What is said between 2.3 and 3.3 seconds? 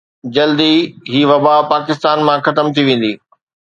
ختم ٿي ويندي